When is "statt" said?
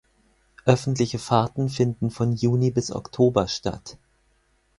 3.47-3.99